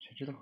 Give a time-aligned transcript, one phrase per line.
[0.00, 0.34] 谁知道？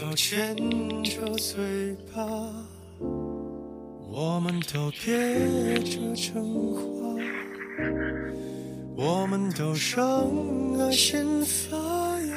[0.00, 0.56] 都牵
[1.02, 2.26] 着嘴巴，
[4.10, 6.42] 我们都憋着真
[6.74, 6.80] 话，
[8.96, 12.34] 我们都让爱先发芽。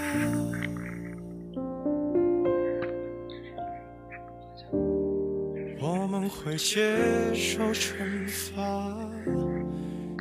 [5.80, 6.98] 我们会接
[7.34, 8.62] 受惩罚，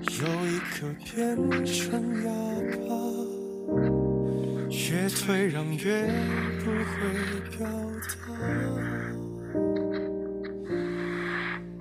[0.04, 2.53] 有一颗变成哑。
[4.94, 6.06] 越退让越
[6.64, 6.94] 不会
[7.58, 7.66] 表
[8.08, 8.30] 达，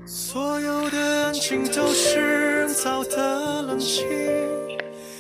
[0.04, 4.04] 所有的安静都是人造的冷清，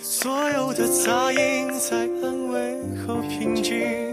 [0.02, 4.12] 所有的杂音在安慰后平静。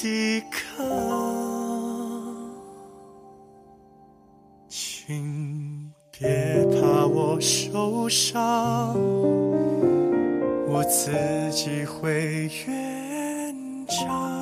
[0.00, 0.86] 抵抗，
[4.68, 8.94] 请别怕我受伤，
[10.68, 11.10] 我自
[11.50, 14.37] 己会圆场。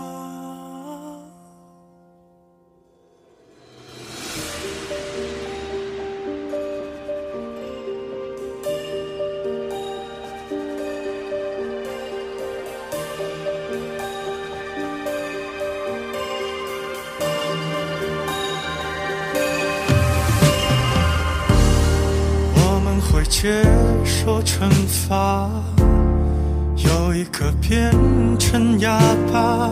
[27.47, 27.93] 有一颗变
[28.39, 28.99] 成哑
[29.33, 29.71] 巴，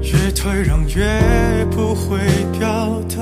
[0.00, 2.18] 越退让越不会
[2.56, 3.16] 表达。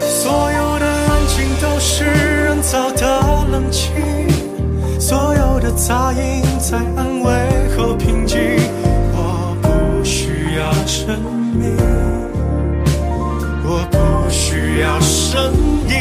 [0.00, 3.20] 所有的安静都是人造的
[3.50, 3.92] 冷清，
[5.00, 8.38] 所有的杂音在安慰后平静。
[9.12, 11.20] 我不需要证
[11.54, 11.76] 明。
[13.64, 15.52] 我不需要声
[15.88, 15.94] 音，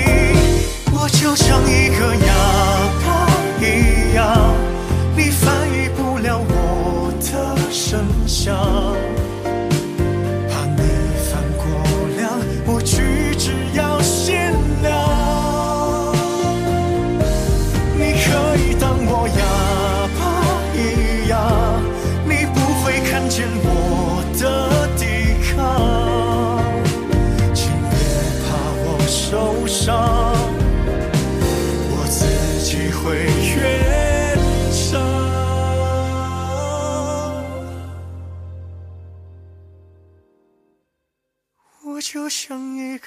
[0.91, 2.33] 我就像一个哑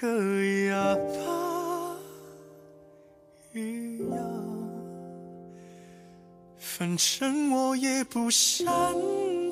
[0.03, 1.97] 个哑巴
[3.53, 4.19] 一样，
[6.59, 8.67] 反正我也不擅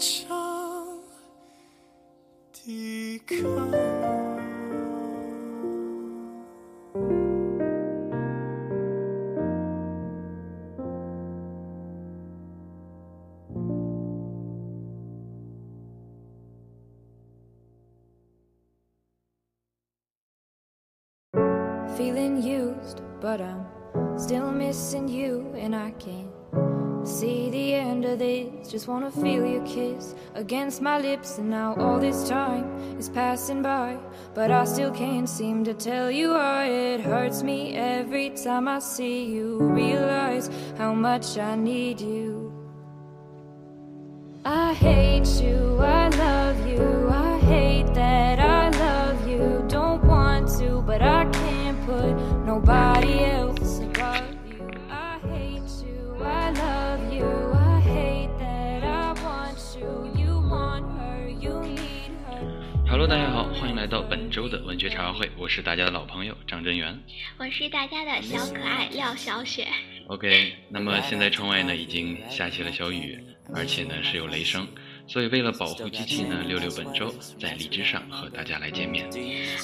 [0.01, 0.99] 长
[2.53, 4.20] 抵抗。
[23.31, 28.69] But I'm still missing you, and I can't see the end of this.
[28.69, 32.65] Just wanna feel your kiss against my lips, and now all this time
[32.99, 33.99] is passing by,
[34.35, 38.81] but I still can't seem to tell you why it hurts me every time I
[38.81, 39.59] see you.
[39.61, 42.53] Realize how much I need you.
[44.45, 49.65] I hate you, I love you, I hate that I love you.
[49.69, 52.90] Don't want to, but I can't put nobody
[63.91, 66.97] 到本周的文学茶话会，我是大家的老朋友张真源。
[67.39, 69.67] 我是大家的小可爱廖小雪。
[70.07, 73.19] OK，那么现在窗外呢已经下起了小雨，
[73.53, 74.69] 而且呢是有雷声，
[75.11, 79.05] 所以为了保护机器呢，六六本周在荔枝上和大家来见面。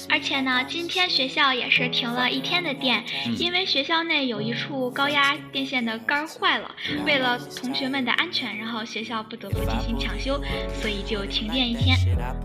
[0.08, 6.74] 而且呢，今天学校也是停了一天的电，嗯因为学校内有一处高压电线的杆儿坏了，
[7.06, 10.42] 为了同学们的安全，然后学校不得不进行抢修，
[10.80, 11.96] 所以就停电一天。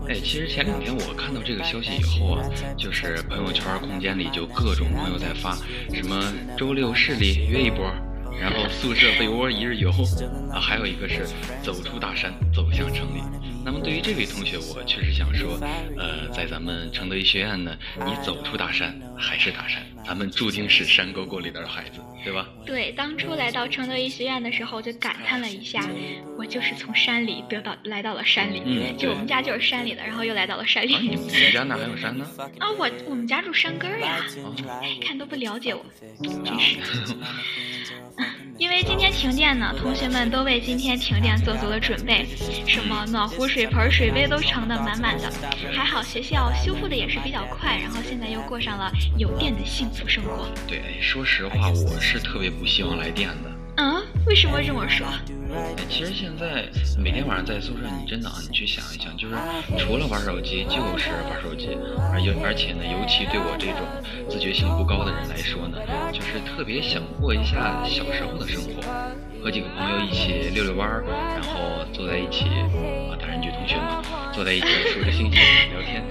[0.08, 5.56] 哎，其实前两天我看到这个消息以后啊，就是朋友圈空间里就各种朋友在发
[5.92, 7.92] 什么周六市里约一波，
[8.40, 9.90] 然后宿舍被窝一日游
[10.52, 11.26] 啊，还有一个是
[11.62, 13.22] 走出大山走向城里。
[13.64, 15.58] 那么对于这位同学，我确实想说，
[15.96, 22.48] 呃，在咱们承德医学院呢，你走出大山还是大山，咱们注定是山沟沟里的孩子，对吧？
[22.66, 25.88] 对，当初来到承德医学院的时候，就感叹了一下，
[26.36, 30.94] 我就是从山里得到来到了山里，嗯就我们家就是山里的，然后又来到了山里。
[30.94, 32.26] 啊，你们家哪还有山呢？
[32.58, 34.18] 啊，我我们家住山根儿呀，
[35.00, 35.84] 看都不了解我，
[36.22, 36.78] 真是。
[38.62, 42.24] 因为今天停电呢，同学们都为今天停电做足了准备，
[42.64, 45.28] 什么暖壶、水盆、水杯都盛得满满的。
[45.72, 48.88] 还好学校修复的也是比较快，然后现在又过上了
[49.18, 50.48] 有电的幸福生活。
[50.68, 53.61] 对，说实话，我是特别不希望来电的。
[53.76, 55.06] 嗯，为什么这么说？
[55.54, 59.34] 哎，其实现在每天晚上在宿舍，你真的啊，你去想一想，就是
[59.78, 61.76] 除了玩手机就是玩手机，
[62.12, 63.80] 而尤而且呢，尤其对我这种
[64.28, 65.78] 自觉性不高的人来说呢，
[66.12, 68.80] 就是特别想过一下小时候的生活，
[69.42, 72.44] 和几个朋友一起遛遛弯儿，然后坐在一起
[73.08, 74.02] 啊，大人局同学嘛，
[74.32, 75.40] 坐在一起数着星星
[75.72, 76.04] 聊天。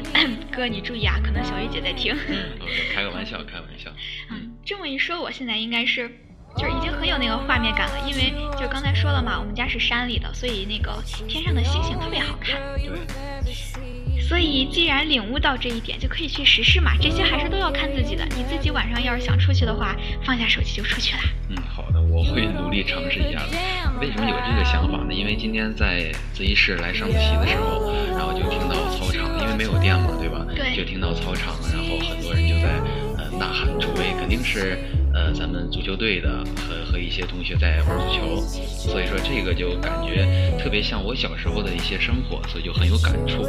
[0.52, 2.12] 哥，你注意啊，可能小雨姐在听。
[2.14, 3.90] OK，开个玩笑，开玩笑。
[4.30, 6.10] 嗯，这么一说，我现在应该是。
[6.56, 12.60] 就是已经很有那个画面感了，因为就刚才说了嘛，我们家是山里的，所以那个天上的星星特别好看。
[12.78, 16.92] 对，所以既然领悟到这一点，就可以去实施嘛。
[17.00, 18.24] 这些还是都要看自己的。
[18.36, 21.22] 你自己晚上要是想出去的话，放下手机就出去啦。
[21.50, 23.56] 嗯，好的，我会努力尝试一下的。
[24.00, 25.12] 为什么有这个想法呢？
[25.12, 30.46] 因为今天在自习室来上自习的时候，然后就听到操场，因为没有电嘛，对吧？
[30.54, 32.78] 对就听到操场，然后很多人就在
[33.18, 34.78] 呃呐喊助威，肯定是
[35.14, 40.26] 呃咱们足球队的和和一些同学在玩足球，所以说这个就感觉
[40.58, 43.42] 特别像我小时候的一些生活，所以就很有感触。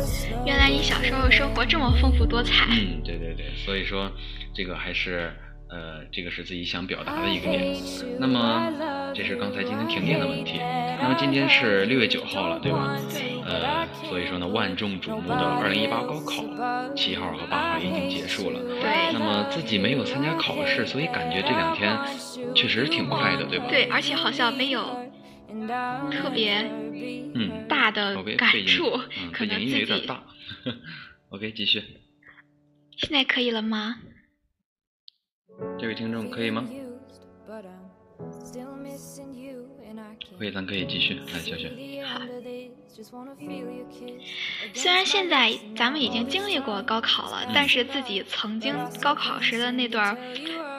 [0.46, 2.68] 原来你小时候生活这么丰富多彩。
[2.72, 4.12] 嗯，对对对，所以说
[4.54, 5.32] 这个还是
[5.70, 7.76] 呃，这个是自己想表达的一个点。
[8.20, 8.72] 那么
[9.16, 10.60] 这是刚才今天停电的问题。
[11.02, 12.98] 那么今天是六月九号了，对吧？
[13.12, 16.44] 对呃，所以说呢，万众瞩目的二零一八高考
[16.96, 18.60] 七号和八号已经结束了。
[18.60, 21.98] 对那么自己没有参加考试，所以感觉这两天
[22.56, 23.66] 确实挺快的，对吧？
[23.70, 24.84] 对，而且好像没有
[26.12, 26.62] 特别
[27.36, 30.24] 嗯，大的感触，嗯，可背景音乐能自己有点大。
[31.30, 31.84] OK，继续。
[32.98, 33.98] 现在可以了吗？
[35.80, 36.66] 这位听众可以吗？
[40.30, 41.16] 可可以，咱可以继续。
[41.34, 41.72] 来，小雪。
[44.74, 50.16] 虽然现在咱们已经经历过高考了，但是自己曾经高考时的那段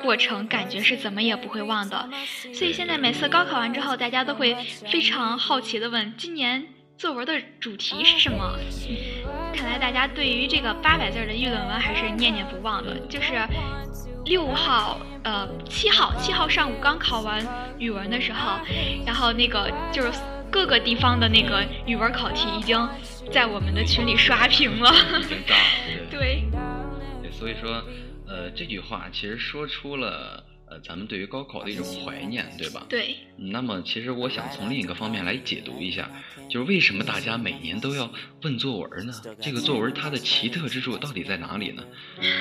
[0.00, 2.08] 过程，感觉是怎么也不会忘的。
[2.52, 4.56] 所以现在每次高考完之后，大家都会
[4.90, 6.64] 非常好奇的问：今年
[6.96, 8.56] 作文的主题是什么？
[9.52, 12.96] 看来大家对于这个八百字的议论文还是念念不忘的。
[13.08, 13.32] 就是
[14.24, 17.44] 六号，呃，七号，七号上午刚考完
[17.78, 18.60] 语文的时候，
[19.04, 20.12] 然后那个就是
[20.54, 22.78] 各个地方的那个语文考题已经
[23.32, 24.94] 在我们的群里刷屏了。
[25.20, 26.06] 已经炸了。
[26.08, 26.44] 对对，
[27.22, 27.82] 对，所以说，
[28.28, 32.86] 呃，这句话其实说出了呃咱们对于高考的一种怀念，对吧？
[32.88, 36.08] 对，嗯那么，其实我想从另一个方面来解读一下，
[36.48, 38.08] 就是为什么大家每年都要
[38.42, 39.12] 问作文呢？
[39.40, 41.82] 这个作文它的奇特之处到底在哪里呢？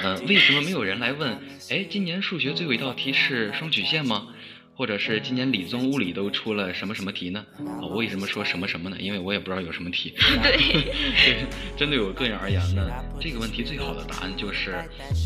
[0.04, 1.36] 呃，为什么没有人来问？
[1.72, 4.28] 哎，今年数学最后一道题是双曲线吗？
[4.76, 7.46] 或者是今年理综物理都出了什么什么题呢？
[7.60, 8.98] 啊，我为什么说什么什么呢？
[9.00, 10.14] 因为我也不知道有什么题。
[10.42, 11.46] 对，对，
[11.78, 12.90] 针对我个人而言呢，
[13.22, 14.76] 这个问题最好的答案就是，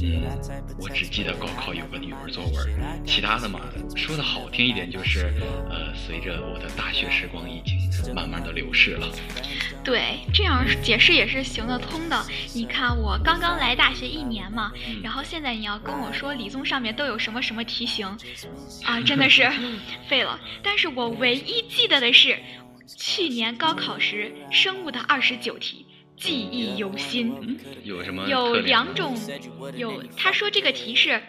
[0.04, 0.22] 嗯，
[0.80, 3.62] 我只记得高考有个语文作文，其他的嘛，
[3.96, 5.34] 说的好听一点就是，
[5.70, 9.08] 呃，随着我的大学时光已经慢慢的流逝了。
[9.84, 12.26] 对，这样解释也是行得通的。
[12.54, 18.06] 你看，我刚刚来大学一年嘛，然后现在你要跟我说理综上面都有什么什么题型，
[18.84, 19.37] 啊，真的是
[20.08, 20.40] 废了。
[20.64, 22.38] 但是我唯一记得的是，
[22.98, 27.34] 去年高考时生物的二十九题，记忆犹新。
[27.42, 28.28] 嗯有什么？
[28.28, 29.18] 有两种，
[29.76, 31.22] 有他说这个题是，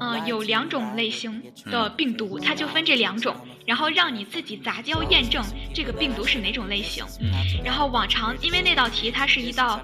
[0.00, 3.34] 嗯，有两种类型的病毒，它就分这两种。
[3.66, 7.04] 然后让你自己杂交验证这个病毒是哪种类型。
[7.64, 9.80] 然后往常，因为那道题它是一道，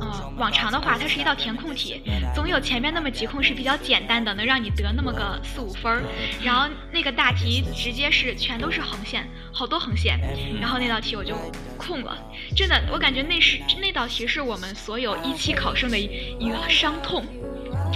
[0.00, 2.02] 呃，往常的话它是一道填空题，
[2.34, 6.02] 总有前面那么几空是比较简单的，能让你得那么个四五分儿。
[6.42, 10.18] 然后那个大题直接是全都是横线，好多横线。
[10.60, 11.34] 然后那道题我就
[11.76, 12.16] 空了，
[12.54, 17.24] 真的，我感觉那是那道题是我们所有一期考生的一个伤痛。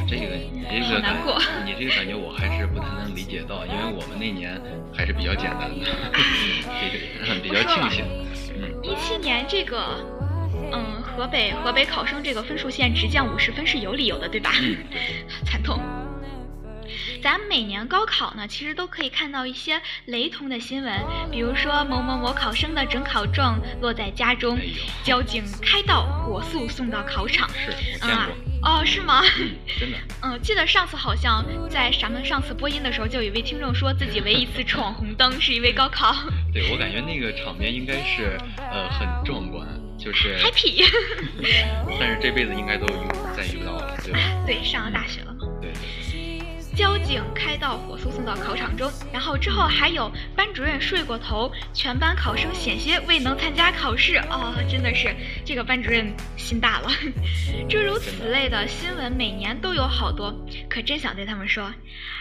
[0.08, 1.16] 这个你这个感，
[1.64, 4.60] 你这个感觉我还是不太能理解到，因为我们那年
[4.92, 5.86] 还是比较简单的，
[7.24, 8.04] 这个比较庆幸。
[8.56, 10.04] 嗯，一七年这个，
[10.72, 14.50] 嗯，河北河北考生这个分数线直降五十分是有理由的，对吧？
[14.60, 14.76] 嗯，
[15.44, 15.80] 惨痛。
[17.22, 20.92] 咱每年高考呢，其实都可以看到一些雷同的新闻，
[21.30, 24.58] 比如说某某某考生的准考证落在家中，
[25.04, 27.48] 交警开道火速送到考场。
[27.50, 27.70] 是，
[28.02, 28.49] 我见过。
[28.62, 29.22] 哦，是吗？
[29.78, 29.98] 真的。
[30.22, 36.14] 嗯，记得上次好像在咱们上次播音的时候，就有一位听众说自己唯一一次闯红灯是因为高考。
[36.52, 39.66] 对，我感觉那个场面应该是呃很壮观，
[39.98, 40.84] 就是 happy。
[41.98, 42.86] 但是这辈子应该都
[43.36, 44.18] 再遇不到了，对吧？
[44.46, 45.46] 对，上了大学了嘛。
[46.80, 48.90] 交警开道，火速送到考场中。
[49.12, 54.16] 然后之后还有班主任睡过头，全班考生险些未能参加考试。
[54.30, 56.88] 哦，真的是这个班主任心大了。
[57.68, 60.34] 诸如此类的新闻每年都有好多，
[60.70, 61.70] 可真想对他们说，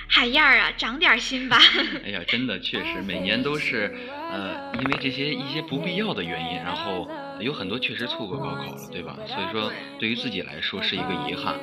[0.09, 1.57] 海燕儿啊，长点心吧。
[2.03, 3.95] 哎呀，真的确实每年都是，
[4.29, 9.15] 呃，因为这些一些不必要的原因，然后有很多确实错过高考了，对吧？
[9.25, 11.55] 所以说对于自己来说是一个遗憾。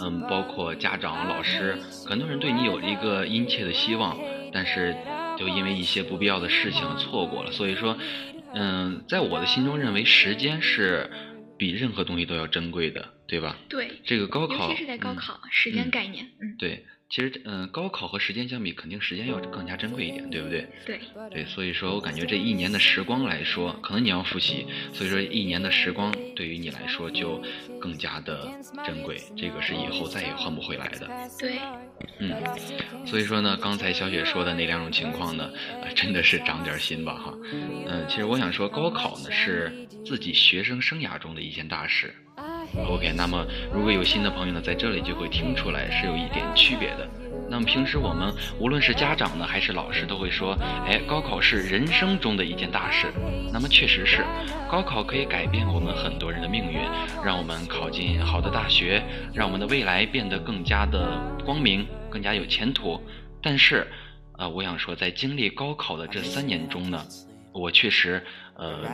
[0.00, 4.18] 嗯，包括家长、老师，很多人对你有一个殷切的希望，
[4.52, 4.96] 但是
[5.38, 7.52] 就因为一些不必要的事情错过了。
[7.52, 7.96] 所以说，
[8.54, 11.10] 嗯，在我的心中认为时间是
[11.56, 13.56] 比任何东西都要珍贵的，对吧？
[13.68, 14.00] 对。
[14.04, 16.84] 这个高考，尤其是在高考，时间概念，嗯，对。
[17.14, 20.66] 其实，嗯，高考和时间相比，肯定时间要更加珍贵一点，对不对？
[20.84, 20.98] 对。
[21.30, 27.40] 对，所以说我感觉这一年的时光来说，可能你要复习，所以说一年的时光对于你来说就
[27.80, 28.50] 更加的
[28.84, 31.08] 珍贵，这个是以后再也换不回来的。
[31.38, 31.60] 对。
[32.18, 32.34] 嗯，
[33.06, 35.48] 所以说呢，刚才小雪说的那两种情况呢，
[35.94, 37.32] 真的是长点心吧，哈。
[37.86, 39.72] 嗯，其实我想说，高考呢是
[40.04, 42.12] 自己学生生涯中的一件大事。
[42.76, 47.08] OK，那么如果有新的朋友呢，在这里就会听出来是有一点区别的。
[47.48, 53.06] 那么平时我们无论是家长呢，还是老师，都会说，哎，高考是人生中的一件大事。
[53.52, 54.24] 那么确实是，
[54.70, 56.80] 高考可以改变我们很多人的命运，
[57.24, 59.02] 让我们考进好的大学，
[59.32, 63.00] 让我们的未来变得更加的光明，更加有前途。
[63.42, 63.86] 但是，
[64.38, 67.00] 呃，我想说，在经历高考的这三年中呢。
[67.52, 68.20] 我确实，
[68.56, 68.86] 呃，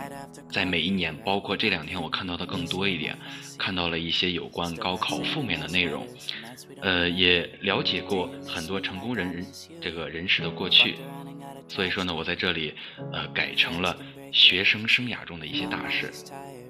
[0.51, 3.17] 在每一年，包括这两天，我看到的更多一点，
[3.59, 6.07] 看到了一些有关高考负面的内容，
[6.81, 9.47] 呃，也了解过很多成功人人
[9.81, 10.97] 这个人士的过去，
[11.69, 12.75] 所以说呢，我在这里，
[13.13, 13.97] 呃，改成了
[14.33, 16.11] 学生生涯中的一些大事。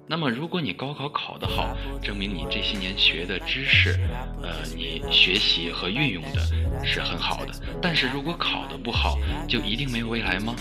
[0.08, 3.96] 那么，如果你高考考得好，证明你这些年学的知识，
[4.42, 6.40] 呃，你学习和运用的
[6.84, 7.52] 是很好的。
[7.80, 9.16] 但是如果考得不好，
[9.46, 10.56] 就一定没有未来吗？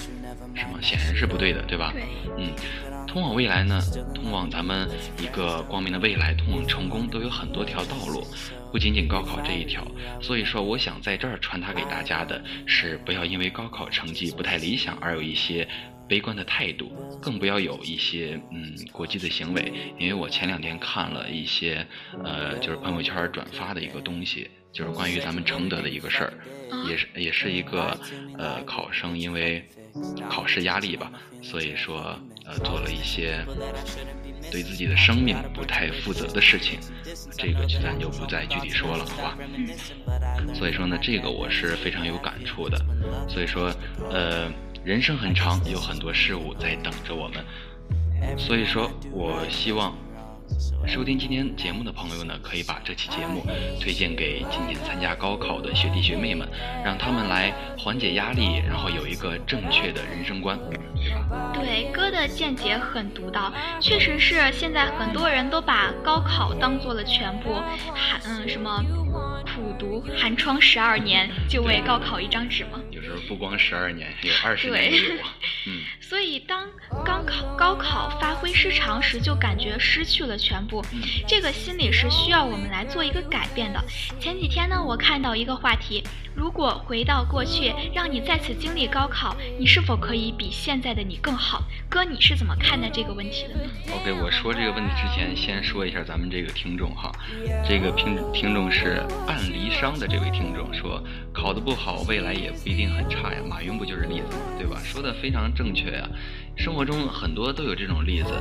[0.56, 0.80] 是吗？
[0.82, 1.92] 显然是不对的，对吧？
[1.94, 2.04] 对。
[2.38, 2.54] 嗯，
[3.08, 3.82] 通往未来呢，
[4.14, 4.90] 通往咱们
[5.22, 8.26] 一个光明的未来，通往成功，都有很多条道路，
[8.72, 9.86] 不仅仅高考这一条。
[10.22, 15.68] 所以说，我想在这儿传达给大家的是，不要因为高考成绩不太理想而有一些。
[16.10, 16.92] 悲观的态度，
[17.22, 19.72] 更不要有一些嗯过激的行为。
[20.00, 21.86] 因为我前两天看了一些
[22.24, 26.34] 呃，就是朋友圈转发的一个东西，就是关于咱们承德的一个事儿，
[26.88, 27.96] 也是也是一个
[28.40, 29.64] 呃考生因为
[30.30, 33.46] 考试压力吧，所以说呃做了一些
[34.52, 36.80] 对自己的生命不太负责的事情，
[37.38, 39.38] 这个咱就不再具体说了，好吧？
[40.54, 42.80] 所以说呢，这个我是非常有感触的。
[43.28, 43.74] 所以说
[44.12, 44.52] 呃。
[44.86, 47.44] 人生很长，有很多事物在等着我们，
[48.40, 49.94] 所以说，我希望
[50.88, 53.46] 收听今天节目的朋友呢，可以把这期节目
[53.80, 56.48] 推荐给今年参加高考的学弟学妹们，
[56.84, 60.58] 让他们来缓解压力，然后有一个正确的人生观，
[60.96, 61.52] 对吧？
[61.54, 67.54] 对，哥的见解很独到，确实是现在很多人都把高考当做了全部，
[67.94, 68.84] 寒嗯什么
[69.44, 72.80] 苦读寒窗十二年，就为高考一张纸吗？
[72.90, 75.36] 有时候不光十二年，有 二十年也有啊。
[75.68, 76.68] 嗯，所以当
[77.06, 80.84] 高考高考发挥失常时，就感觉失去了全部。
[80.92, 83.80] 嗯这个心理是需要我们来做一个改变的。
[84.20, 86.04] 前几天呢，我看到一个话题：
[86.34, 91.62] 如果回到过去，让你再次经历高考，你是否可以比现在的你更好？
[91.88, 97.12] 哥，你是怎么看待这个问题的呢？OK，我说这个问题之前，先说一下咱们这个听众哈，
[97.68, 101.04] 这个听听众是暗离殇的这位听众说，
[101.34, 103.40] 考得不好，未来也不一定很差呀。
[103.48, 104.42] 马云不就是例子吗？
[104.58, 104.80] 对吧？
[104.84, 106.10] 说的非常正确呀。
[106.58, 108.34] 生活中很多都有这种例子，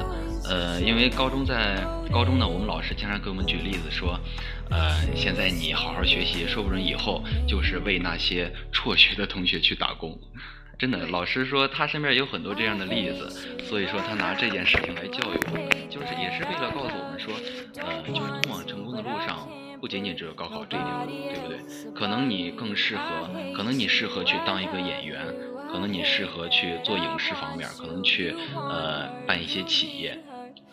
[0.49, 4.19] 呃，因为高中在高中呢，我们老师经常给我们举例子说，
[4.71, 10.19] 呃，现在你好好学习，说不准以后就是为那些辍学的同学去打工。
[10.79, 13.29] 真的，老师说他身边有很多这样的例子，
[13.65, 17.35] 所以说他拿这件事情来教育我们，就是也是为了告诉我们说，
[17.83, 19.49] 呃，就是通往成功的路上，
[19.81, 21.59] 不仅仅只有高考这一条路，对不对？
[21.95, 25.27] 可能你更适合，可能你适合去当一个演员，
[25.71, 30.17] 可能你适合去做影视方面，可能去呃办一些企业。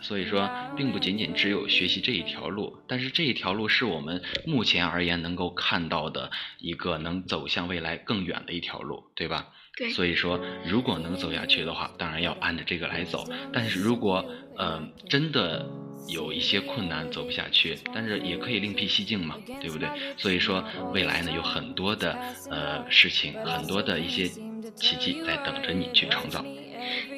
[0.08, 0.48] 所以说，
[0.78, 9.48] 并不仅仅只有学习这一条路，但是这一条路是我们目前而言能够看到的一个能走向未来更远的一条路，对吧？
[9.76, 13.26] 对所以说，如果能走下去的话，当然要按着这个来走。
[13.52, 14.24] 但是如果
[14.56, 15.68] 呃真的
[16.08, 19.90] 有一些困难走不下去，但是也可以另辟蹊径嘛，对不对？
[20.18, 22.16] 所以说，未来呢有很多的
[22.52, 24.28] 呃事情，很多的一些
[24.76, 26.46] 奇迹在等着你去创造。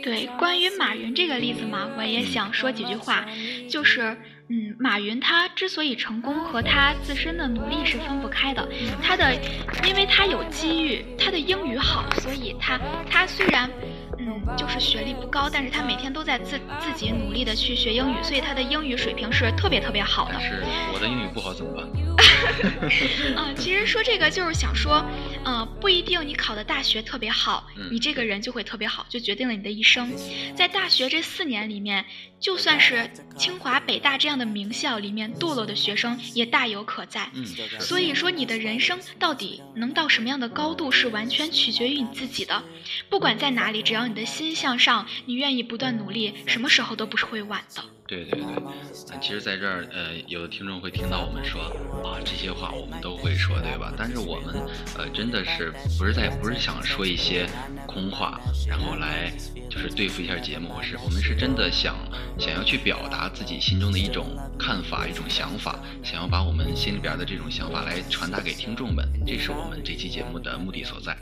[0.03, 3.25] 对，关于马云这个例子嘛，我也想说几句话，
[3.69, 4.15] 就是，
[4.49, 8.67] 嗯，马云他之所以成功和他自身的努力是分不开的。
[9.01, 9.33] 他的，
[9.87, 13.69] 因为他有机遇，他的英语好，所以他他虽然，
[14.19, 20.39] 嗯，就是学历不高，但是他每天都在自自己努力的去学英语，所以他的英语水平是特别特别好的。
[20.39, 21.85] 是我的英语不好怎么办？
[23.35, 25.05] 啊、 其实说这个就是想说，
[25.43, 30.11] 呃，不一定你考的大学特别好，嗯你这个人就会特别好，就决定了你的一生。
[30.55, 32.05] 在大学这四年里面，
[32.39, 37.29] 就算是清华、北大这样的名校里面堕落的学生也大有可在。
[37.79, 42.63] 所以说，你的人生到底能到什么样的高度，是完全取决于你自己的。
[43.09, 47.83] 不管在哪里，只要你的心向上，你愿意不断努力，什么时候都不是会晚的。
[48.07, 51.61] 对对对，啊，其实在这儿，呃，有的听众会听到我们说
[52.03, 53.93] 啊，这些话我们都会说，对吧？
[53.97, 54.55] 但是我们，
[54.97, 57.45] 呃，真的是不是在不是想说一些
[57.85, 59.31] 空话，然后来
[59.69, 61.95] 就是对付一下节目，我是我们是真的想
[62.39, 64.25] 想要去表达自己心中的一种
[64.57, 71.17] 看法、一种想法，想要把我们心里边的这种想法来传达给听众们，这是我们这期节目的目的所在。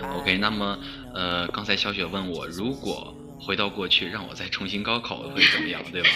[0.00, 0.78] OK，那么
[1.14, 6.08] 呃，刚才小雪问我，如果回到过去让我再重新高考会怎么样，对吧？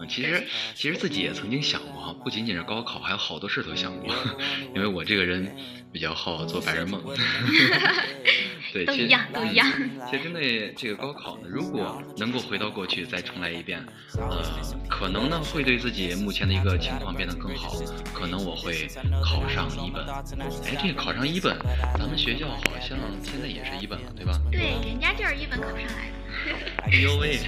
[0.00, 0.42] 嗯，其实
[0.74, 4.12] 其实自己也曾经想过哈，不仅仅是高考，还有好多事都想过，
[4.74, 5.54] 因为我这个人
[5.92, 7.02] 比较好做白日梦。
[8.72, 13.84] 对，其实都一样都一样嗯其实针对这个高考呢，如果能够回到过去再重来一遍，
[14.16, 14.42] 呃，
[14.88, 17.74] 可能呢会对自己目前的一个情况变得更好，
[18.14, 18.88] 可能我会
[19.22, 20.02] 考上一本。
[20.64, 21.54] 哎，这个考上一本，
[21.98, 24.40] 咱们学校好像现在也是一本了，对吧？
[24.50, 26.21] 对，人家就是一本考上来的。
[26.84, 27.38] 哎呦喂！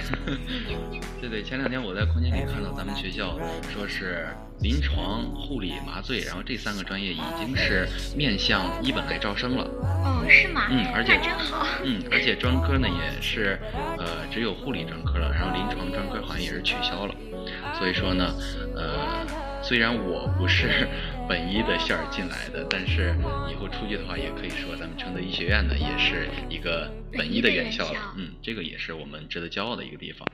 [1.21, 3.37] 对对，前两天我在空间里看到咱们学校
[3.73, 4.27] 说是
[4.61, 9.63] 临床、护理、麻醉，然后这三个专业已经是面向一本来招生了。
[9.63, 10.67] 哦，是吗？
[10.69, 11.65] 嗯而且真好。
[11.83, 13.59] 嗯，而且专科呢也是，
[13.97, 17.15] 呃，只有护理专科了，然后临床专科好像也是取消了。
[17.77, 18.33] 所以说呢，
[18.75, 19.25] 呃，
[19.63, 20.87] 虽然我不是
[21.27, 23.15] 本一的线儿进来的，但是
[23.51, 28.13] 以后出去的话，也可以说咱们承德医学院呢也是一个本一的院校了。
[28.17, 30.27] 嗯，这个也是我们值得骄傲的一个地方。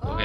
[0.00, 0.24] OK，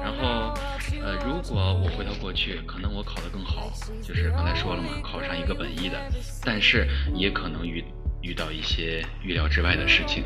[0.00, 0.54] 然后
[1.02, 5.98] 呃，如果我回到过去，可能我考得更好，就是刚才说了嘛，考上一个本一的，
[6.44, 7.84] 但是也可能遇
[8.22, 10.24] 遇到一些预料之外的事情，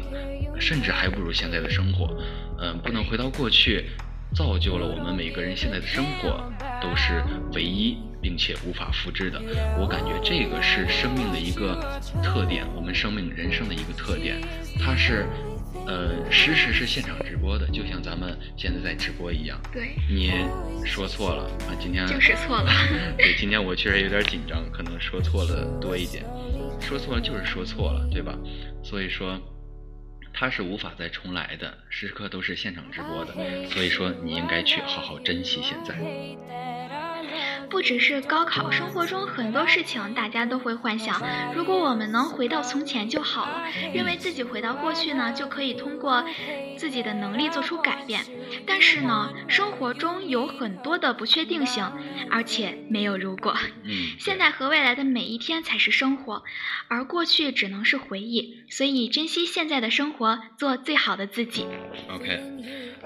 [0.60, 2.16] 甚至还不如现在的生活。
[2.60, 3.86] 嗯、不能回到过去，
[4.34, 9.42] 造就了我们每个人现在的生活都是唯一并且无法复制的。
[9.78, 14.40] 我感觉这个是生命的一个特点，我们生命人生的一个特点，
[14.78, 15.26] 它是。
[15.84, 19.60] 呃，实时是现场直播的，就像咱们现在在直播一样。
[19.72, 20.30] 对，你
[20.84, 22.70] 说错了啊，今天就是错了。
[23.18, 26.24] 对，今天我确实有点紧张，可能说错了多一点，
[26.78, 28.38] 说错了就是说错了，对吧？
[28.84, 29.40] 所以说，
[30.32, 33.34] 它是无法再重来的，时刻都是现场直播的，
[33.70, 35.96] 所以说你应该去好好珍惜现在。
[37.72, 41.22] 不只是高考，生活中很多事情大家都会幻想，
[41.54, 43.62] 如果我们能回到从前就好了，
[43.94, 46.22] 认为自己回到过去呢，就可以通过
[46.82, 48.24] 自己的能力做出改变。
[48.66, 51.88] 但是呢，生活中有很多的不确定性，
[52.28, 53.56] 而且没有如果。
[53.84, 56.42] 嗯， 现在和未来的每一天才是生活，
[56.88, 58.64] 而过去只能是回忆。
[58.68, 61.68] 所以珍惜现在的生活，做最好的自己。
[62.08, 62.40] OK，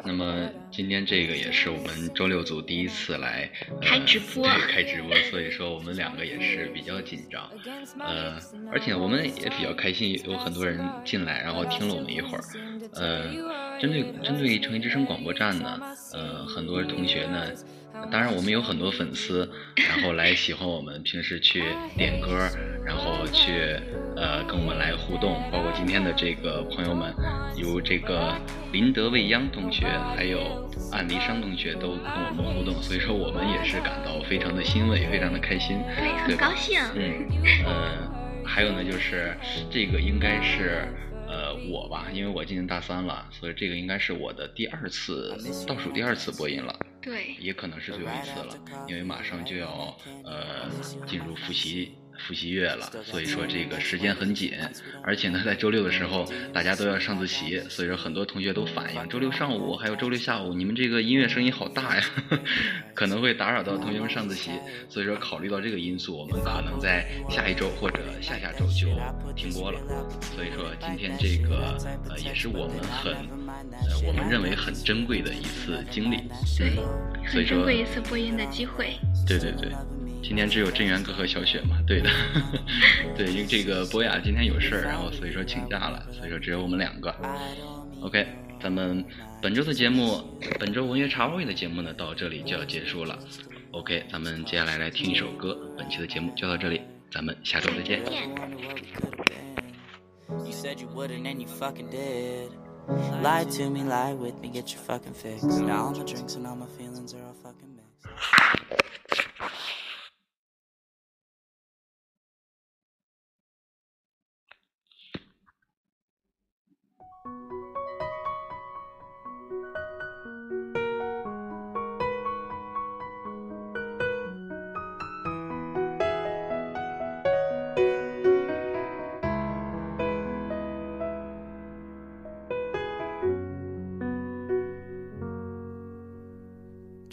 [0.07, 7.51] 那么今天这个也是我们周六组第一次来、呃、开直播对，开直播，所以说我们两个也是比较紧张，
[8.01, 8.39] 呃，
[8.73, 12.43] 而且我们也比较开心，有很多人进来，然后听了我们一会儿，
[12.95, 13.35] 呃，
[13.81, 15.81] 针对针对城市之声广播站呢，
[16.13, 17.43] 呃，很多同学呢。
[18.13, 21.65] 当然，我们有很多粉丝，然后来喜欢我们，平时去
[21.97, 22.47] 点歌，
[22.85, 23.75] 然后去
[24.15, 27.15] 呃跟我们来互动，包括今天的这个朋友们，
[27.57, 28.35] 有这个
[28.71, 32.01] 林德未央同学，还有安离商同学都跟
[32.37, 36.79] 我们互动，所以说我们也是感到非常的欣慰，非常的开心，对，很高兴。
[36.95, 37.27] 嗯，
[37.65, 39.35] 呃，还有呢，就是
[39.71, 40.87] 这个应该是
[41.37, 46.75] 呃我吧，因为我今年大三了，所以这个应该是我的第二次倒数第二次播音了。
[47.03, 50.69] 对，也可能是最后一次了，因为马上就要呃
[51.07, 54.53] 进入复习复习月了，所以说这个时间很紧，
[55.03, 62.05] 而且呢，在周六的时候大家都要上自习，所以说很多同学都反映周六上午还有周六下午，你们这个音乐声音好大呀，
[62.95, 64.51] 可能会打扰到同学们上自习，
[64.89, 68.89] 所以说考虑到这个因素，我们可能在下一周或者下下周就
[69.35, 69.81] 停播了。
[70.35, 71.77] 所以说今天这个
[72.09, 76.23] 呃也是我们很呃我们认为很珍贵的一次经历，
[76.59, 76.77] 对，
[77.31, 78.97] 所以说很珍贵一次播音的机会。
[79.27, 79.71] 对对对，
[80.27, 82.11] 今天只有镇元哥和小雪嘛，对的，
[83.17, 87.15] 对，因为这个博雅今天有事儿，然后所以说请假了，所以说只有我们两个。
[88.03, 88.27] OK，
[88.61, 89.05] 咱们
[89.41, 90.25] 本周的节目，
[90.59, 93.17] 本周文学茶话会的节目呢，到这里就要结束了。
[93.71, 97.83] OK，咱们接下来来听一首歌，本期的节目就到这里，咱们下周再。
[97.83, 98.03] 见。
[100.29, 102.51] You said you wouldn't and you fucking did.
[103.23, 105.45] Lie to me, lie with me, get your fucking fix.
[105.45, 109.23] Now all my drinks and all my feelings are all fucking mixed.“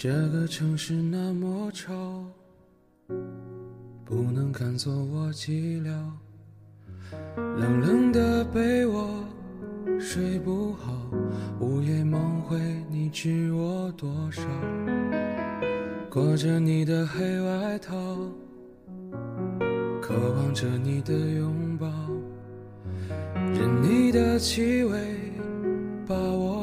[0.03, 1.93] 这个城市那么吵，
[4.03, 5.93] 不能看作我寂寥。
[7.57, 9.23] 冷冷的被窝，
[9.97, 10.91] 睡不好，
[11.61, 14.43] 午夜梦回，你知我多少？
[16.09, 17.95] 裹着你的黑外套，
[20.01, 21.87] 渴望着你的拥抱，
[23.53, 24.99] 任你的气味
[26.05, 26.62] 把我，